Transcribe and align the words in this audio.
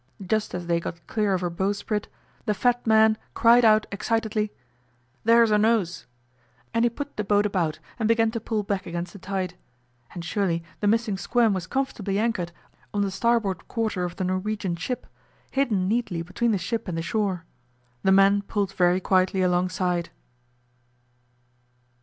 Just 0.25 0.55
as 0.55 0.65
they 0.65 0.79
got 0.79 1.05
clear 1.05 1.35
of 1.35 1.41
her 1.41 1.51
bowsprit 1.51 2.07
the 2.47 2.55
fat 2.55 2.87
man 2.87 3.19
cried 3.35 3.63
out 3.63 3.85
excitedly, 3.91 4.51
'There's 5.25 5.51
her 5.51 5.59
nose!' 5.59 6.07
and 6.73 6.83
he 6.83 6.89
put 6.89 7.17
the 7.17 7.23
boat 7.23 7.45
about 7.45 7.77
and 7.99 8.07
began 8.07 8.31
to 8.31 8.39
pull 8.39 8.63
back 8.63 8.87
against 8.87 9.13
the 9.13 9.19
tide. 9.19 9.53
And 10.15 10.25
surely 10.25 10.63
the 10.79 10.87
missing 10.87 11.17
'Squirm' 11.19 11.53
was 11.53 11.67
comfortably 11.67 12.17
anchored 12.17 12.51
on 12.95 13.01
the 13.03 13.11
starboard 13.11 13.67
quarter 13.67 14.03
of 14.03 14.15
the 14.15 14.23
Norwegian 14.23 14.75
ship, 14.75 15.05
hidden 15.51 15.87
neatly 15.87 16.23
between 16.23 16.49
the 16.49 16.57
ship 16.57 16.87
and 16.87 16.97
the 16.97 17.03
shore. 17.03 17.45
The 18.01 18.11
men 18.11 18.41
pulled 18.41 18.71
very 18.73 19.01
quietly 19.01 19.43
alongside. 19.43 20.09